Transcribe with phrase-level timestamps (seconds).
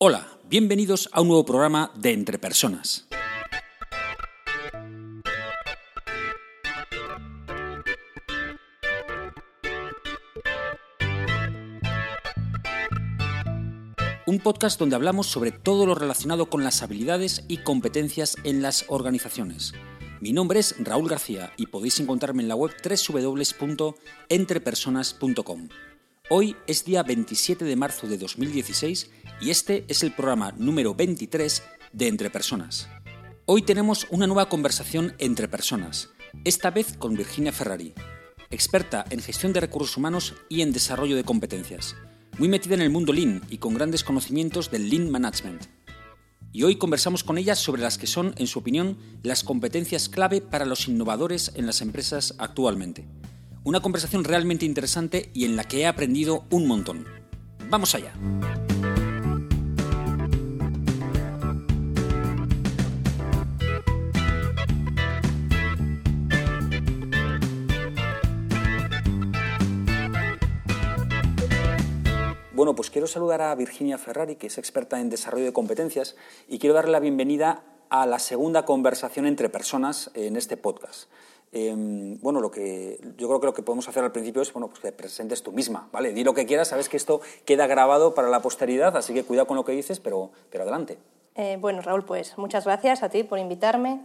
[0.00, 3.08] Hola, bienvenidos a un nuevo programa de Entre Personas.
[14.24, 18.84] Un podcast donde hablamos sobre todo lo relacionado con las habilidades y competencias en las
[18.86, 19.72] organizaciones.
[20.20, 25.68] Mi nombre es Raúl García y podéis encontrarme en la web www.entrepersonas.com.
[26.30, 29.10] Hoy es día 27 de marzo de 2016
[29.40, 31.62] y este es el programa número 23
[31.94, 32.86] de Entre Personas.
[33.46, 36.10] Hoy tenemos una nueva conversación entre personas,
[36.44, 37.94] esta vez con Virginia Ferrari,
[38.50, 41.96] experta en gestión de recursos humanos y en desarrollo de competencias,
[42.36, 45.62] muy metida en el mundo Lean y con grandes conocimientos del Lean Management.
[46.52, 50.42] Y hoy conversamos con ella sobre las que son, en su opinión, las competencias clave
[50.42, 53.08] para los innovadores en las empresas actualmente.
[53.68, 57.04] Una conversación realmente interesante y en la que he aprendido un montón.
[57.68, 58.14] Vamos allá.
[72.54, 76.16] Bueno, pues quiero saludar a Virginia Ferrari, que es experta en desarrollo de competencias,
[76.48, 81.10] y quiero darle la bienvenida a la segunda conversación entre personas en este podcast.
[81.50, 84.68] Em, bueno, lo que yo creo que lo que podemos hacer al principio es bueno,
[84.68, 86.12] pues que presentes tú misma, ¿vale?
[86.12, 89.46] Di lo que quieras, sabes que esto queda grabado para la posteridad, así que cuidado
[89.46, 90.98] con lo que dices, pero, pero adelante.
[91.34, 94.00] Eh, bueno, Raúl, pues muchas gracias a ti por invitarme.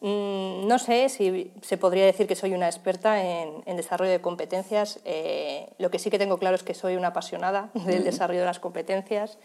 [0.00, 5.00] Mm, no sé si se podría decir que soy una experta en, desarrollo de competencias.
[5.04, 8.46] Eh, lo que sí que tengo claro es que soy una apasionada del desarrollo de
[8.46, 9.38] las competencias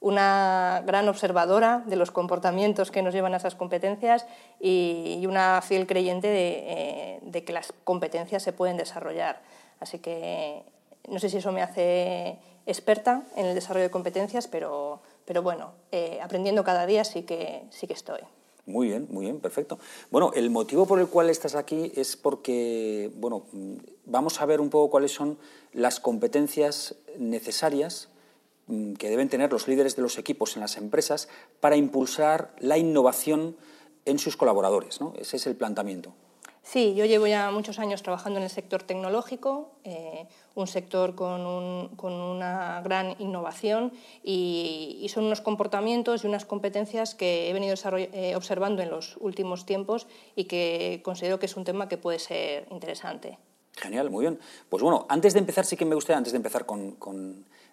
[0.00, 4.26] una gran observadora de los comportamientos que nos llevan a esas competencias
[4.60, 9.42] y, una fiel creyente eh, de, que las competencias se pueden desarrollar.
[9.80, 10.62] Así que
[11.08, 15.72] no sé si eso me hace experta en el desarrollo de competencias, pero, pero bueno,
[15.90, 18.20] eh, aprendiendo cada día sí que, sí que estoy.
[18.66, 19.78] Muy bien, muy bien, perfecto.
[20.10, 23.44] Bueno, el motivo por el cual estás aquí es porque, bueno,
[24.04, 25.38] vamos a ver un poco cuáles son
[25.72, 28.10] las competencias necesarias
[28.98, 31.28] que deben tener los líderes de los equipos en las empresas
[31.60, 33.56] para impulsar la innovación
[34.04, 35.00] en sus colaboradores.
[35.00, 35.14] ¿no?
[35.18, 36.14] Ese es el planteamiento.
[36.68, 41.40] Sí, yo llevo ya muchos años trabajando en el sector tecnológico, eh, un sector con,
[42.02, 43.90] una gran innovación
[44.22, 49.64] y, son unos comportamientos y unas competencias que he venido eh, observando en los últimos
[49.64, 53.38] tiempos y que considero que es un tema que puede ser interesante.
[53.80, 54.38] Genial, muy bien.
[54.68, 56.96] Pues bueno, antes de empezar, sí que me gustaría, antes de empezar con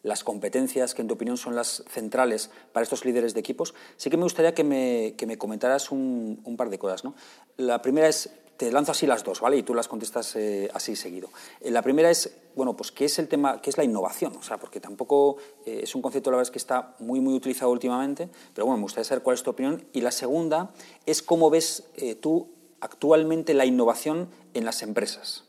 [0.06, 4.12] las competencias que en tu opinión son las centrales para estos líderes de equipos, sí
[4.12, 7.04] que me gustaría que me, que me comentaras un, un, par de cosas.
[7.04, 7.16] ¿no?
[7.58, 9.58] La primera es, te lanzo así las dos, ¿vale?
[9.58, 11.30] Y tú las contestas eh, así seguido.
[11.60, 14.44] Eh, la primera es, bueno, pues qué es el tema, qué es la innovación, o
[14.44, 17.72] sea, porque tampoco eh, es un concepto, la verdad es que está muy, muy utilizado
[17.72, 19.88] últimamente, pero bueno, me gustaría saber cuál es tu opinión.
[19.92, 20.72] Y la segunda
[21.08, 21.84] es cómo ves
[22.22, 22.50] tú
[22.80, 25.45] actualmente la innovación en las empresas.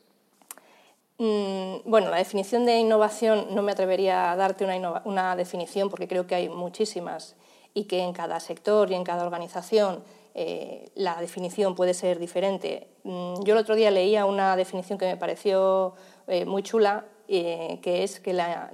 [1.18, 4.66] Mm, bueno, la definición de innovación no me atrevería a darte
[5.04, 7.36] una, definición porque creo que hay muchísimas
[7.72, 10.02] y que en cada sector y en cada organización
[10.34, 12.88] eh, la definición puede ser diferente.
[13.04, 15.94] Mm, yo el otro día leía una definición que me pareció
[16.26, 18.70] eh, muy chula, eh, que es que la,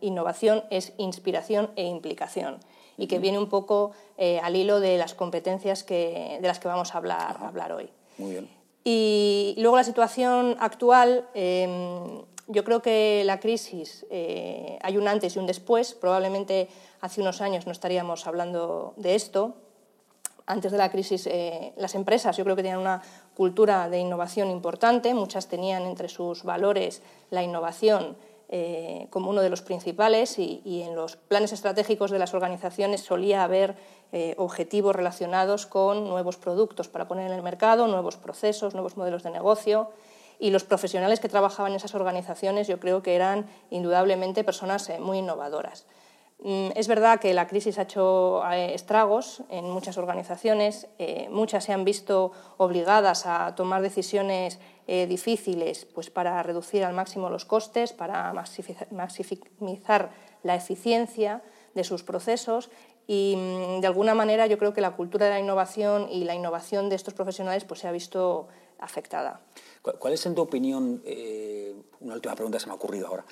[0.00, 2.58] innovación es inspiración e implicación
[2.96, 3.92] y que viene un poco
[4.42, 7.90] al hilo de las competencias de las que vamos a hablar, a hablar hoy.
[8.18, 8.61] Muy bien.
[8.84, 15.36] Y luego la situación actual, em, yo creo que la crisis, eh, hay un antes
[15.36, 16.68] y un después, probablemente
[17.00, 19.54] hace unos años no estaríamos hablando de esto.
[20.46, 23.02] Antes de la crisis, eh, las empresas yo creo que tenían una
[23.36, 27.00] cultura de innovación importante, muchas tenían entre sus valores
[27.30, 28.16] la innovación
[28.54, 33.44] eh, como uno de los principales y, en los planes estratégicos de las organizaciones solía
[33.44, 33.76] haber
[34.14, 39.22] eh, objetivos relacionados con nuevos productos para poner en el mercado, nuevos procesos, nuevos modelos
[39.22, 39.88] de negocio.
[40.38, 45.00] Y los profesionales que trabajaban en esas organizaciones yo creo que eran indudablemente personas eh,
[45.00, 45.86] muy innovadoras.
[46.40, 50.88] Mm, es verdad que la crisis ha hecho eh, estragos en muchas organizaciones,
[51.30, 57.46] muchas se han visto obligadas a tomar decisiones difíciles pues para reducir al máximo los
[57.46, 58.34] costes, para
[58.90, 60.10] maximizar
[60.42, 61.40] la eficiencia
[61.74, 62.68] de sus procesos
[63.06, 66.34] y mm, de alguna manera yo creo que la cultura de la innovación y la
[66.34, 69.40] innovación de estos profesionales pues se ha visto afectada.
[69.82, 71.02] ¿Cuál es en tu opinión,
[72.00, 73.24] una última pregunta se me ha ocurrido ahora,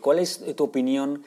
[0.00, 1.24] cuál es tu opinión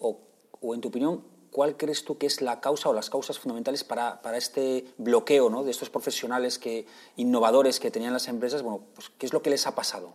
[0.00, 0.18] o
[0.60, 3.82] o en tu opinión, ¿cuál crees tú que es la causa o las causas fundamentales
[3.84, 5.64] para, este bloqueo ¿no?
[5.64, 6.86] de estos profesionales que,
[7.16, 8.62] innovadores que tenían las empresas?
[8.62, 10.14] Bueno, pues, ¿qué es lo que les ha pasado?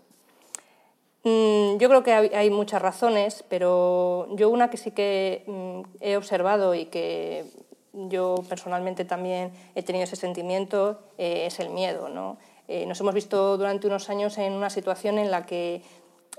[1.25, 6.17] Mm, yo creo que hay, muchas razones, pero yo una que sí que mm, he
[6.17, 7.45] observado y que
[7.93, 12.09] yo personalmente también he tenido ese sentimiento eh, es el miedo.
[12.09, 12.37] ¿no?
[12.67, 15.81] Eh, nos hemos visto durante unos años en una situación en la que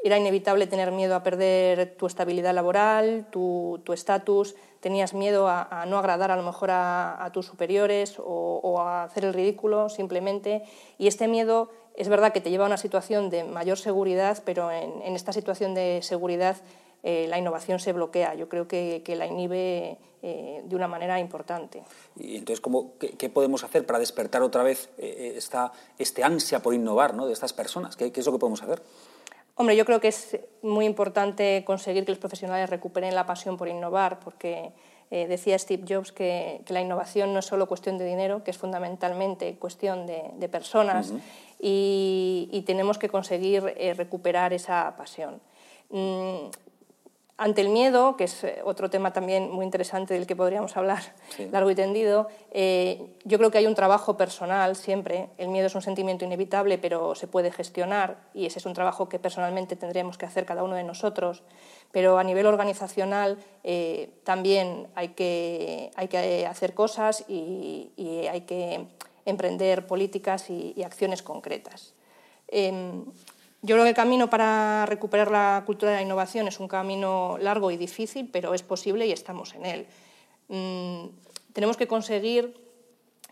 [0.04, 4.54] era inevitable tener miedo a perder tu estabilidad laboral, tu estatus,
[4.86, 9.34] tenías miedo a, no agradar a lo mejor a, tus superiores o, a hacer el
[9.34, 10.62] ridículo simplemente.
[10.96, 14.70] Y este miedo es verdad que te lleva a una situación de mayor seguridad, pero
[14.70, 16.56] en, esta situación de seguridad
[17.02, 18.34] eh, la innovación se bloquea.
[18.34, 21.82] Yo creo que, la inhibe eh, de una manera importante.
[22.16, 26.75] Y entonces, ¿cómo, qué, podemos hacer para despertar otra vez eh, esta, este ansia por
[26.75, 27.26] innovar ¿no?
[27.26, 27.96] de estas personas?
[27.96, 28.82] ¿Qué, ¿Qué es lo que podemos hacer?
[29.54, 33.69] Hombre, yo creo que es muy importante conseguir que los profesionales recuperen la pasión por
[33.69, 34.72] innovar, porque
[35.08, 39.54] decía Steve Jobs que, la innovación no es solo cuestión de dinero, que es fundamentalmente
[39.54, 41.14] cuestión de, personas
[41.60, 45.40] y, tenemos que conseguir eh, recuperar esa pasión.
[45.90, 46.48] Mm,
[47.38, 51.02] ante el miedo, que es eh, otro tema también muy interesante del que podríamos hablar
[51.52, 55.28] largo y tendido, eh, yo creo que hay un trabajo personal siempre.
[55.36, 59.10] El miedo es un sentimiento inevitable, pero se puede gestionar y ese es un trabajo
[59.10, 61.42] que personalmente tendríamos que hacer cada uno de nosotros.
[61.92, 67.92] Pero a nivel organizacional eh, también hay que, hay que hacer cosas y,
[68.30, 68.86] hay que
[69.26, 71.93] emprender políticas y, acciones concretas.
[72.49, 73.05] Em,
[73.62, 77.37] yo creo que el camino para recuperar la cultura de la innovación es un camino
[77.40, 79.87] largo y difícil, pero es posible y estamos en él.
[80.49, 81.08] Mm,
[81.52, 82.55] tenemos que conseguir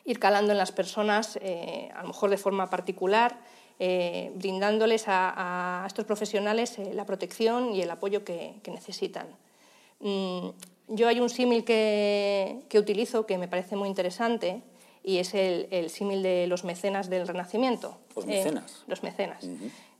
[0.05, 3.39] ir calando en las personas, eh, a lo mejor de forma particular,
[3.79, 9.27] eh, brindándoles a, estos profesionales eh, la protección y el apoyo que, necesitan.
[10.01, 10.51] Mm,
[10.89, 14.63] yo hay un símil que, utilizo que me parece muy interesante
[15.05, 17.99] y es el, símil de los mecenas del Renacimiento.
[18.17, 18.85] Los mecenas.
[18.87, 19.45] los mecenas.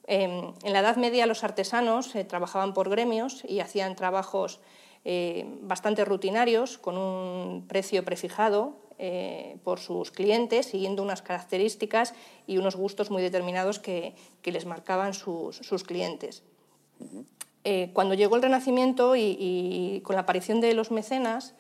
[0.07, 4.61] Em, en la Edad Media los artesanos eh, trabajaban por gremios y hacían trabajos
[5.05, 12.15] eh, bastante rutinarios con un precio prefijado eh, por sus clientes, siguiendo unas características
[12.47, 16.43] y unos gustos muy determinados que, les marcaban sus, clientes.
[17.93, 21.55] cuando llegó el Renacimiento y, con la aparición de los mecenas,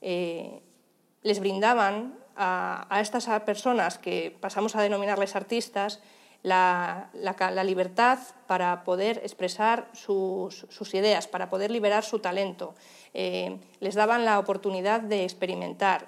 [0.00, 6.00] les brindaban a estas personas que pasamos a denominarles artistas,
[6.42, 12.74] la, libertad para poder expresar sus, ideas, para poder liberar su talento.
[13.14, 16.06] Eh, les daban la oportunidad de experimentar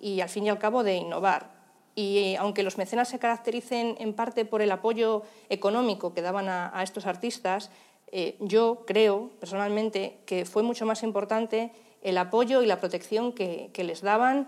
[0.00, 1.52] y, al fin y al cabo, de innovar.
[1.94, 6.48] Y eh, aunque los mecenas se caractericen en parte por el apoyo económico que daban
[6.48, 7.70] a, estos artistas,
[8.10, 11.72] eh, yo creo personalmente que fue mucho más importante
[12.04, 14.46] el apoyo y la protección que, les daban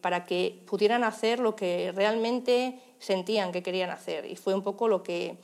[0.00, 4.26] para que pudieran hacer lo que realmente sentían que querían hacer.
[4.26, 5.36] Y fue un poco lo que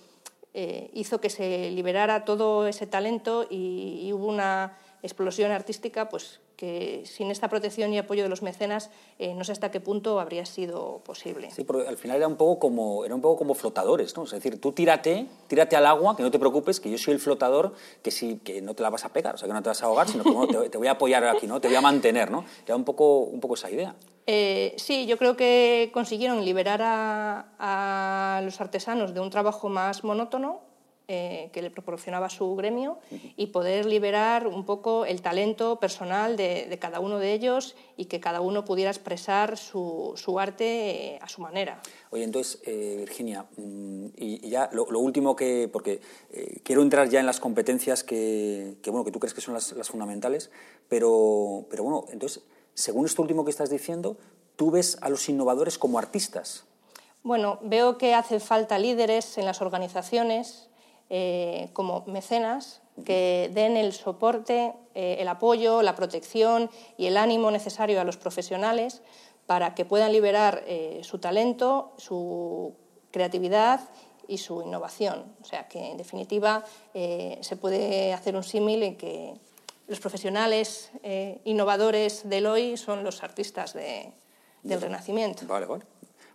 [0.53, 7.03] eh, hizo que se liberara todo ese talento y, hubo una explosión artística pues, que
[7.07, 10.45] sin esta protección y apoyo de los mecenas eh, no sé hasta qué punto habría
[10.45, 11.51] sido posible.
[11.51, 14.25] Sí, porque al final era un poco como, era un poco como flotadores, ¿no?
[14.25, 17.21] Es decir, tú tírate, tírate al agua, que no te preocupes, que yo soy el
[17.21, 19.71] flotador, que sí, que no te la vas a pegar, o sea, que no te
[19.71, 21.61] vas a ahogar, sino que te, voy a apoyar aquí, ¿no?
[21.61, 22.45] Te voy a mantener, ¿no?
[22.67, 23.95] Era un poco, un poco esa idea.
[24.27, 30.70] Eh, sí, yo creo que consiguieron liberar a, los artesanos de un trabajo más monótono
[31.13, 32.99] eh, que le proporcionaba su gremio
[33.37, 38.21] y poder liberar un poco el talento personal de, cada uno de ellos y que
[38.21, 41.83] cada uno pudiera expresar su, arte eh, a su manera.
[42.11, 46.01] Oye, entonces, Virginia, mm, y, ya lo, último que, porque
[46.63, 49.89] quiero entrar ya en las competencias que, bueno, que tú crees que son las, las
[49.89, 50.51] fundamentales,
[50.89, 54.17] pero, pero bueno, entonces según esto último que estás diciendo,
[54.57, 56.65] tú ves a los innovadores como artistas.
[57.23, 60.70] Bueno, veo que hace falta líderes en las organizaciones,
[61.11, 67.51] eh, como mecenas, que den el soporte, eh, el apoyo, la protección y el ánimo
[67.51, 69.03] necesario a los profesionales
[69.47, 72.75] para que puedan liberar eh, su talento, su
[73.11, 73.81] creatividad
[74.29, 75.35] y su innovación.
[75.43, 76.65] O sea que, en definitiva,
[76.95, 79.35] se puede hacer un símil en que
[79.91, 85.45] los profesionales eh, innovadores del hoy son los artistas del Renacimiento.
[85.49, 85.85] Vale, vale.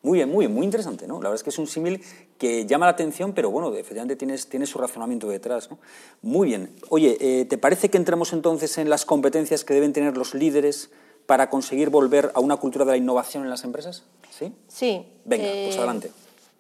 [0.05, 1.15] Muy bien, muy bien, muy interesante, ¿no?
[1.15, 2.00] La verdad es que es un símil
[2.38, 5.79] que llama la atención, pero bueno, efectivamente tienes, tiene su razonamiento detrás, ¿no?
[6.21, 6.75] Muy bien.
[6.89, 10.91] Oye, eh, ¿te parece que entremos entonces en las competencias que deben tener los líderes
[11.25, 14.03] para conseguir volver a una cultura de la innovación en las empresas?
[14.29, 14.53] Sí.
[14.67, 15.07] Sí.
[15.25, 16.12] Venga, pues eh, adelante.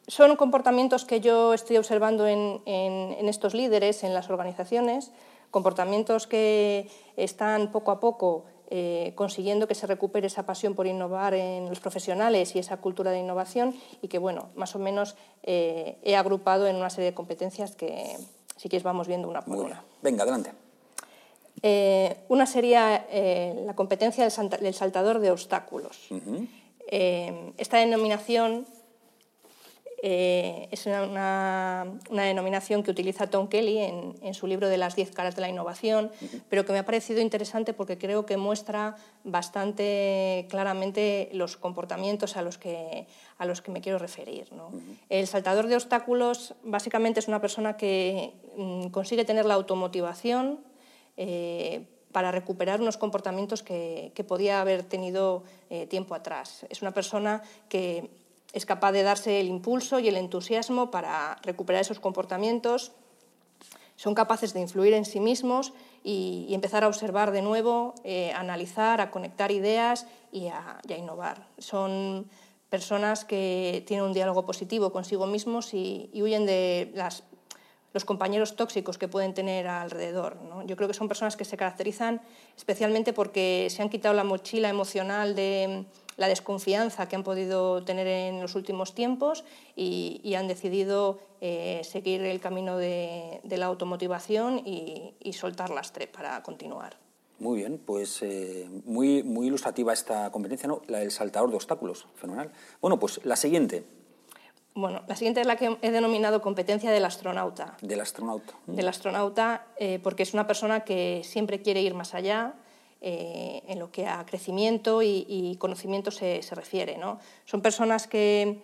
[0.07, 5.11] Son comportamientos que yo estoy observando en, en estos líderes, en las organizaciones,
[5.51, 11.33] comportamientos que están poco a poco eh, consiguiendo que se recupere esa pasión por innovar
[11.33, 15.97] en los profesionales y esa cultura de innovación y que, bueno, más o menos eh,
[16.03, 18.17] he agrupado en una serie de competencias que,
[18.57, 19.83] Si quieres, vamos viendo una por una.
[20.01, 20.51] Venga, adelante.
[22.29, 23.05] una sería
[23.65, 26.09] la competencia del, saltador de obstáculos.
[26.87, 28.65] esta denominación
[30.07, 35.33] eh, es una, denominación que utiliza Tom Kelly en, su libro de las diez caras
[35.33, 36.11] de la innovación,
[36.47, 42.43] pero que me ha parecido interesante porque creo que muestra bastante claramente los comportamientos a
[42.43, 43.07] los que,
[43.39, 44.47] a los que me quiero referir.
[45.09, 50.59] El saltador de obstáculos básicamente es una persona que mm, consigue tener la automotivación
[51.17, 56.67] eh, para recuperar unos comportamientos que, podía haber tenido eh, tiempo atrás.
[56.69, 61.81] Es una persona que es capaz de darse el impulso y el entusiasmo para recuperar
[61.81, 62.93] esos comportamientos,
[63.95, 65.73] son capaces de influir en sí mismos
[66.03, 71.47] y, empezar a observar de nuevo, eh, a analizar, a conectar ideas y a, innovar.
[71.57, 72.29] Son
[72.69, 76.93] personas que tienen un diálogo positivo consigo mismos y, huyen de
[77.93, 80.37] los compañeros tóxicos que pueden tener alrededor.
[80.65, 82.21] Yo creo que son personas que se caracterizan
[82.57, 85.85] especialmente porque se han quitado la mochila emocional de
[86.17, 89.43] la desconfianza que han podido tener en los últimos tiempos
[89.75, 96.97] y, han decidido eh, seguir el camino de, la automotivación y, soltar lastre para continuar.
[97.39, 100.81] Muy bien, pues eh, muy, muy ilustrativa esta competencia, ¿no?
[100.87, 102.51] la del saltador de obstáculos, fenomenal.
[102.79, 103.83] Bueno, pues la siguiente.
[104.73, 107.77] Bueno, la siguiente es la que he denominado competencia del astronauta.
[107.81, 108.53] Del astronauta.
[108.67, 112.55] Del astronauta, eh, porque es una persona que siempre quiere ir más allá,
[113.01, 116.97] eh, en lo que a crecimiento y, conocimiento se, refiere.
[116.97, 117.19] ¿no?
[117.45, 118.63] Son personas que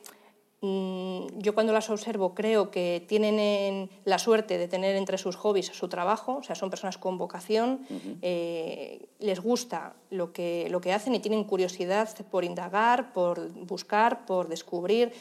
[0.61, 5.67] mm, yo cuando las observo creo que tienen la suerte de tener entre sus hobbies
[5.67, 7.85] su trabajo, o sea, son personas con vocación,
[8.21, 14.25] eh, les gusta lo que, lo que hacen y tienen curiosidad por indagar, por buscar,
[14.25, 15.11] por descubrir,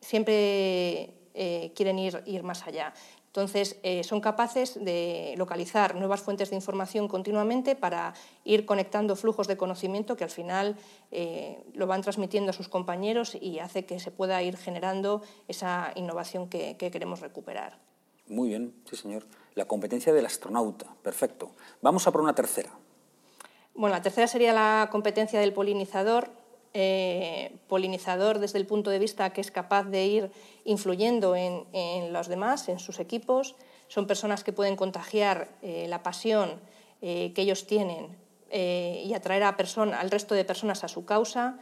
[0.00, 2.92] siempre eh, quieren ir, ir más allá.
[3.28, 9.46] Entonces, eh, son capaces de localizar nuevas fuentes de información continuamente para ir conectando flujos
[9.46, 10.76] de conocimiento que al final
[11.12, 15.92] eh, lo van transmitiendo a sus compañeros y hace que se pueda ir generando esa
[15.94, 17.78] innovación que, queremos recuperar.
[18.28, 19.26] Muy bien, sí señor.
[19.54, 21.50] La competencia del astronauta, perfecto.
[21.82, 22.70] Vamos a por una tercera.
[23.74, 26.30] Bueno, la tercera sería la competencia del polinizador,
[26.74, 30.30] eh, polinizador desde el punto de vista que es capaz de ir
[30.64, 33.56] influyendo en, los demás, en sus equipos.
[33.88, 36.60] Son personas que pueden contagiar eh, la pasión
[37.00, 38.16] eh, que ellos tienen
[38.50, 41.58] y atraer a al resto de personas a su causa.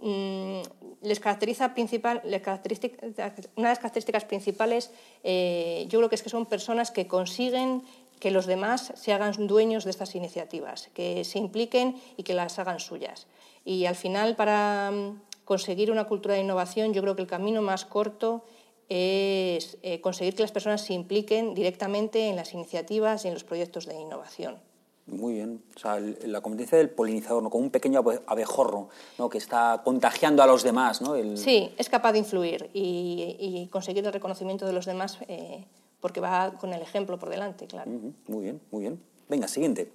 [0.00, 0.60] Mm,
[1.02, 4.90] les caracteriza principal, una de las características principales
[5.24, 7.82] yo creo que es que son personas que consiguen
[8.20, 12.58] que los demás se hagan dueños de estas iniciativas, que se impliquen y que las
[12.58, 13.26] hagan suyas.
[13.64, 17.62] Y al final, para mm, conseguir una cultura de innovación, yo creo que el camino
[17.62, 18.44] más corto
[18.88, 23.44] es eh, conseguir que las personas se impliquen directamente en las iniciativas y en los
[23.44, 24.58] proyectos de innovación.
[25.06, 25.62] Muy bien.
[25.76, 27.50] O sea, la competencia del polinizador, ¿no?
[27.50, 28.88] como un pequeño abejorro
[29.18, 29.28] ¿no?
[29.28, 31.02] que está contagiando a los demás.
[31.02, 31.14] ¿no?
[31.36, 35.64] Sí, es capaz de influir y, conseguir el reconocimiento de los demás eh,
[36.00, 37.90] porque va con el ejemplo por delante, claro.
[38.26, 39.00] Muy bien, muy bien.
[39.28, 39.90] Venga, siguiente.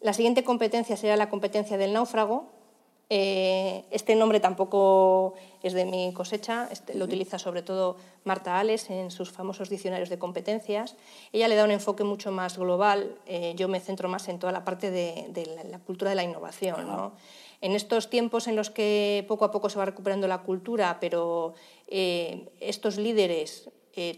[0.00, 2.50] La siguiente competencia será la competencia del náufrago,
[3.14, 8.88] eh, este nombre tampoco es de mi cosecha, este, lo utiliza sobre todo Marta Ales
[8.88, 10.96] en sus famosos diccionarios de competencias.
[11.30, 14.50] Ella le da un enfoque mucho más global, eh, yo me centro más en toda
[14.50, 17.12] la parte de, la, cultura de la innovación.
[17.60, 21.52] En estos tiempos en los que poco a poco se va recuperando la cultura, pero
[21.88, 23.68] eh, estos líderes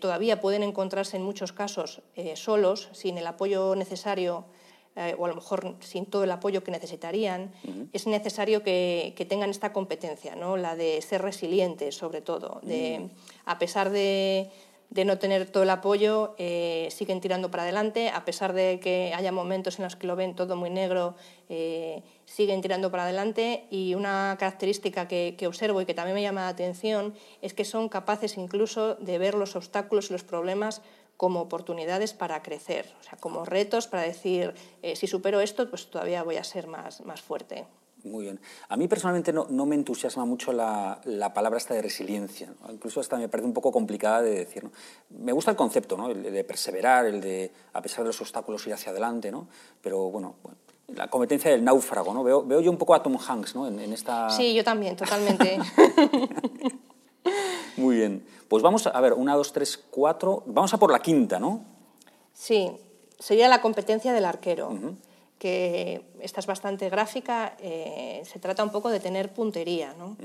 [0.01, 2.01] todavía pueden encontrarse en muchos casos
[2.37, 4.45] solos, sin el apoyo necesario
[4.97, 7.51] eh, o a lo mejor sin todo el apoyo que necesitarían,
[7.93, 10.57] es necesario que, tengan esta competencia, ¿no?
[10.57, 13.09] la de ser resilientes sobre todo, de,
[13.45, 14.51] a pesar de,
[15.05, 19.33] no tener todo el apoyo, eh, siguen tirando para adelante, a pesar de que haya
[19.33, 21.17] momentos en los que lo ven todo muy negro,
[21.49, 26.23] eh, siguen tirando para adelante y una característica que, que, observo y que también me
[26.23, 30.83] llama la atención es que son capaces incluso de ver los obstáculos y los problemas
[31.17, 35.91] como oportunidades para crecer, o sea, como retos para decir, eh, si supero esto, pues
[35.91, 37.67] todavía voy a ser más, más fuerte.
[38.05, 38.41] Muy bien.
[38.69, 42.53] A mí personalmente no, no me entusiasma mucho la, la, palabra esta de resiliencia.
[42.71, 44.71] Incluso hasta me parece un poco complicada de decir.
[45.09, 46.11] Me gusta el concepto, ¿no?
[46.11, 49.31] el de perseverar, el de, a pesar de los obstáculos, ir hacia adelante.
[49.33, 49.49] ¿no?
[49.81, 50.35] Pero bueno,
[50.89, 52.13] la competencia del náufrago.
[52.13, 52.23] ¿no?
[52.23, 53.67] Veo, veo yo un poco a Tom Hanks ¿no?
[53.67, 54.29] en, en esta...
[54.29, 55.59] Sí, yo también, totalmente.
[57.77, 58.25] Muy bien.
[58.49, 60.43] Pues vamos a ver, una, dos, tres, cuatro.
[60.47, 61.65] Vamos a por la quinta, ¿no?
[62.33, 62.71] Sí,
[63.19, 64.97] sería la competencia del arquero,
[65.39, 67.57] que esta es bastante gráfica.
[67.61, 70.17] Eh, se trata un poco de tener puntería, ¿no?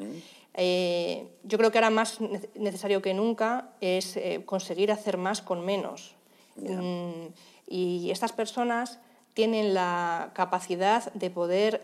[0.53, 2.20] Eh, yo creo que ahora más
[2.56, 6.15] necesario que nunca es eh, conseguir hacer más con menos.
[6.56, 7.27] Mm,
[7.68, 9.00] y estas personas
[9.34, 11.82] tienen la capacidad de poder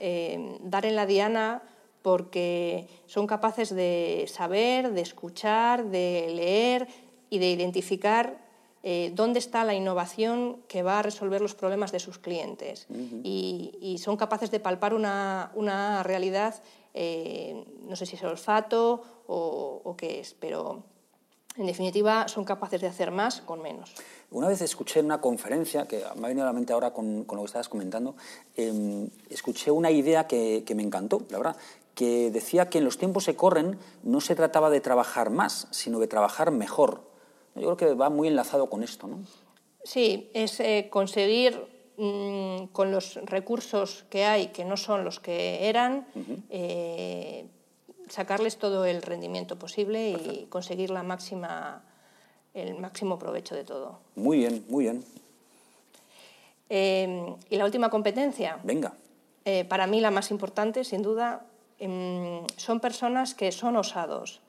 [0.61, 1.61] dar en la diana
[2.05, 6.87] porque son capaces de saber, de escuchar, de leer
[7.31, 8.45] y de identificar
[8.83, 12.85] eh, dónde está la innovación que va a resolver los problemas de sus clientes.
[13.23, 16.61] y, son capaces de palpar una, realidad,
[16.93, 20.83] eh, no sé si es el olfato o, qué es, pero
[21.57, 23.95] en definitiva son capaces de hacer más con menos.
[24.29, 27.25] Una vez escuché en una conferencia, que me ha venido a la mente ahora con,
[27.27, 28.15] lo que estabas comentando,
[28.55, 31.55] em, escuché una idea que, que, me encantó, la verdad,
[31.95, 35.99] que decía que en los tiempos que corren no se trataba de trabajar más, sino
[35.99, 37.01] de trabajar mejor.
[37.55, 39.19] Yo creo que va muy enlazado con esto, ¿no?
[39.83, 41.57] Sí, es eh, conseguir
[41.97, 46.05] mm, con los recursos que hay, que no son los que eran,
[46.49, 47.45] eh,
[48.09, 51.83] sacarles todo el rendimiento posible y conseguir la máxima,
[52.53, 53.99] el máximo provecho de todo.
[54.15, 55.05] Muy bien, muy bien.
[56.67, 58.59] Em, y la última competencia.
[58.63, 58.93] Venga.
[59.45, 61.45] Eh, para mí la más importante, sin duda,
[61.79, 64.41] son personas que son osados.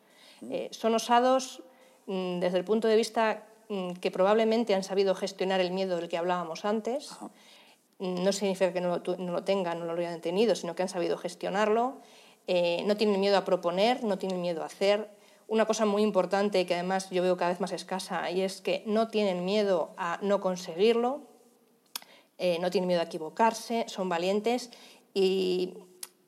[0.71, 1.63] son osados
[2.07, 6.09] Mm, desde el punto de vista mm, que probablemente han sabido gestionar el miedo del
[6.09, 7.11] que hablábamos antes.
[7.99, 11.19] Mm, no significa que no lo, tengan, no lo hayan tenido, sino que han sabido
[11.19, 11.99] gestionarlo.
[12.47, 15.11] Eh, no tienen miedo a proponer, no tienen miedo a hacer.
[15.49, 18.83] Una cosa muy importante que además yo veo cada vez más escasa y es que
[18.87, 21.23] no tienen miedo a no conseguirlo,
[22.39, 24.71] eh, no tienen miedo a equivocarse, son valientes
[25.15, 25.75] y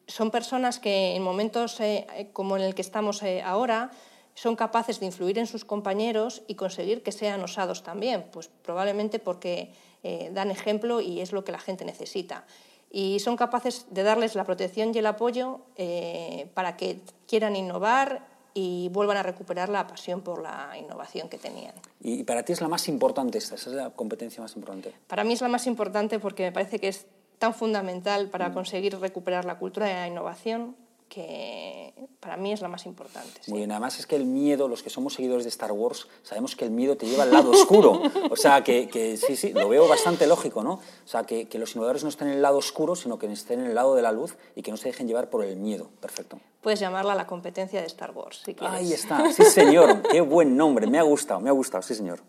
[0.09, 3.93] son personas que en momentos eh, como en el que estamos ahora
[4.39, 9.19] son capaces de influir en sus compañeros y conseguir que sean osados también, pues probablemente
[9.19, 9.73] porque
[10.05, 12.47] eh, dan ejemplo y es lo que la gente necesita.
[12.89, 18.27] Y son capaces de darles la protección y el apoyo eh, para que quieran innovar
[18.55, 21.75] y vuelvan a recuperar la pasión por la innovación que tenían.
[22.01, 23.57] ¿Y para ti es la más importante esta?
[23.57, 24.95] ¿Esa es la competencia más importante?
[25.09, 27.07] Para mí es la más importante porque me parece que es
[27.39, 28.55] tan fundamental para mm.
[28.55, 30.77] conseguir recuperar la cultura de la innovación
[31.09, 33.41] que para mí es la más importante.
[33.47, 36.55] Muy bien, además es que el miedo, los que somos seguidores de Star Wars, sabemos
[36.55, 38.03] que el miedo te lleva al lado oscuro.
[38.31, 40.75] O sea, que, sí, sí, lo veo bastante lógico, ¿no?
[40.75, 43.67] O sea, que, los innovadores no estén en el lado oscuro, sino que estén en
[43.67, 45.89] el lado de la luz y que no se dejen llevar por el miedo.
[46.01, 46.39] Perfecto.
[46.61, 48.77] Puedes llamarla la competencia de Star Wars, si quieres.
[48.77, 52.21] Ahí está, sí señor, qué buen nombre, me ha gustado, me ha gustado, sí señor.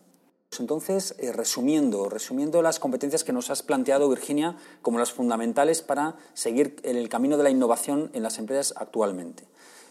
[0.59, 6.15] Entonces, eh, resumiendo, resumiendo las competencias que nos has planteado, Virginia, como las fundamentales para
[6.33, 9.43] seguir en el camino de la innovación en las empresas actualmente.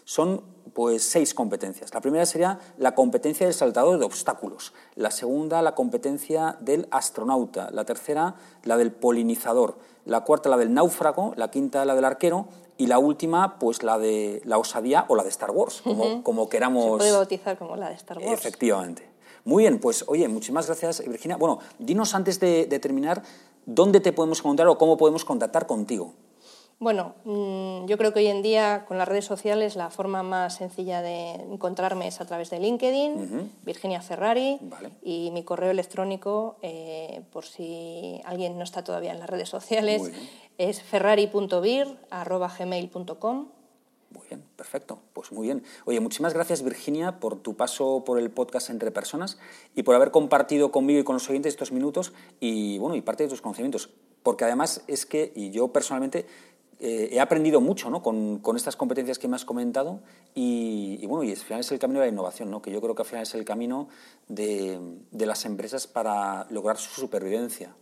[0.03, 0.43] Son
[0.73, 1.93] pues seis competencias.
[1.93, 7.69] La primera sería la competencia del saltador de obstáculos, la segunda la competencia del astronauta,
[7.71, 12.47] la tercera la del polinizador, la cuarta la del náufrago, la quinta la del arquero
[12.77, 16.49] y la última pues la de la osadía o la de Star Wars, como, como
[16.49, 16.93] queramos.
[16.93, 18.31] Se puede bautizar como la de Star Wars.
[18.31, 19.09] Efectivamente.
[19.45, 21.37] Muy bien, pues oye, muchísimas gracias Virginia.
[21.37, 23.21] Bueno, dinos antes de, terminar,
[23.65, 26.13] ¿dónde te podemos encontrar o cómo podemos contactar contigo?
[26.79, 30.55] Bueno, mm, yo creo que hoy en día con las redes sociales la forma más
[30.55, 34.59] sencilla de encontrarme es a través de LinkedIn, Virginia Ferrari,
[35.03, 40.09] y mi correo electrónico, eh, por si alguien no está todavía en las redes sociales,
[40.57, 43.47] es ferrari.vir.gmail.com.
[44.11, 44.99] Muy bien, perfecto.
[45.13, 45.63] Pues muy bien.
[45.85, 49.37] Oye, muchísimas gracias Virginia por tu paso por el podcast Entre Personas
[49.73, 53.23] y por haber compartido conmigo y con los oyentes estos minutos y, bueno, y parte
[53.23, 53.89] de tus conocimientos.
[54.21, 56.25] Porque además es que, y yo personalmente,
[56.81, 58.03] eh, he aprendido mucho ¿no?
[58.03, 60.01] con, con, estas competencias que me has comentado
[60.35, 62.61] y, bueno, y al final es el camino de la innovación, ¿no?
[62.61, 63.87] que yo creo que al final es el camino
[64.27, 64.77] de,
[65.11, 67.73] de las empresas para lograr su supervivencia.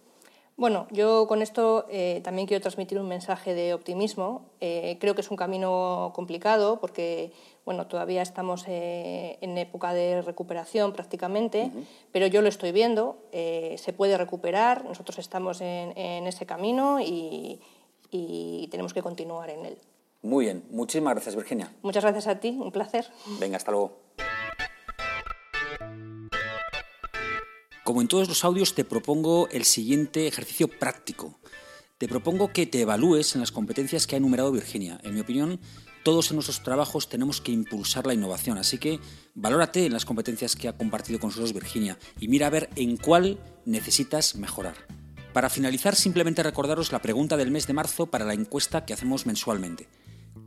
[0.57, 4.49] Bueno, yo con esto eh, también quiero transmitir un mensaje de optimismo.
[4.59, 7.31] Eh, creo que es un camino complicado porque
[7.63, 11.71] bueno, todavía estamos eh, en época de recuperación prácticamente,
[12.11, 17.59] pero yo lo estoy viendo, se puede recuperar, nosotros estamos en, ese camino y,
[18.09, 19.77] y tenemos que continuar en él.
[20.21, 21.71] Muy bien, muchísimas gracias Virginia.
[21.83, 23.05] Muchas gracias a ti, un placer.
[23.39, 24.06] Venga, hasta luego.
[27.87, 31.39] Como en todos los audios, te propongo el siguiente ejercicio práctico.
[31.97, 34.99] Te propongo que te evalúes en las competencias que ha enumerado Virginia.
[35.03, 35.61] En mi opinión,
[36.03, 38.99] todos en nuestros trabajos tenemos que impulsar la innovación, así que
[39.35, 42.97] valórate en las competencias que ha compartido con nosotros Virginia y mira a ver en
[42.97, 44.75] cuál necesitas mejorar.
[45.31, 49.25] Para finalizar, simplemente recordaros la pregunta del mes de marzo para la encuesta que hacemos
[49.25, 49.87] mensualmente.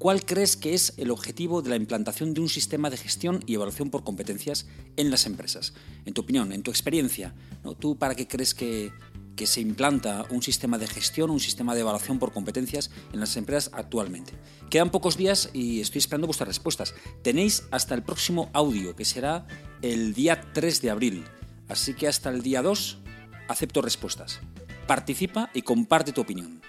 [0.00, 3.52] ¿Cuál crees que es el objetivo de la implantación de un sistema de gestión y
[3.52, 5.74] evaluación por competencias en las empresas?
[6.06, 7.74] En tu opinión, en tu experiencia, ¿no?
[7.74, 8.92] ¿tú para qué crees que,
[9.36, 13.36] que se implanta un sistema de gestión, un sistema de evaluación por competencias en las
[13.36, 14.32] empresas actualmente?
[14.70, 16.94] Quedan pocos días y estoy esperando vuestras respuestas.
[17.20, 19.46] Tenéis hasta el próximo audio, que será
[19.82, 21.24] el día 3 de abril.
[21.68, 23.00] Así que hasta el día 2
[23.48, 24.40] acepto respuestas.
[24.86, 26.62] Participa y comparte tu opinión.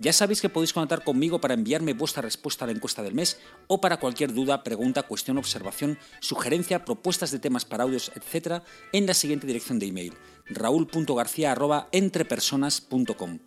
[0.00, 3.38] Ya sabéis que podéis contactar conmigo para enviarme vuestra respuesta a la encuesta del mes
[3.66, 8.62] o para cualquier duda, pregunta, cuestión, observación, sugerencia, propuestas de temas para audios, etc.
[8.92, 10.14] en la siguiente dirección de email
[10.46, 13.38] raúl.garcía.entrepersonas.com.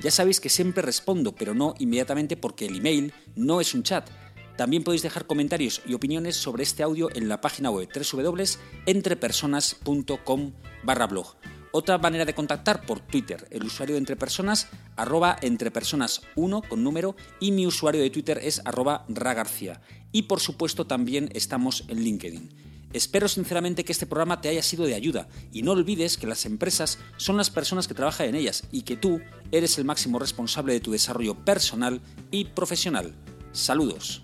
[0.00, 4.10] Ya sabéis que siempre respondo, pero no inmediatamente porque el email no es un chat.
[4.56, 10.52] También podéis dejar comentarios y opiniones sobre este audio en la página web www.entrepersonas.com
[10.84, 11.36] barra blog.
[11.74, 17.50] Otra manera de contactar por Twitter, el usuario de entrepersonas, arroba entrepersonas1 con número y
[17.50, 19.80] mi usuario de Twitter es arroba ragarcía.
[20.12, 22.50] Y por supuesto también estamos en LinkedIn.
[22.92, 26.44] Espero sinceramente que este programa te haya sido de ayuda y no olvides que las
[26.44, 30.74] empresas son las personas que trabajan en ellas y que tú eres el máximo responsable
[30.74, 33.14] de tu desarrollo personal y profesional.
[33.52, 34.22] Saludos.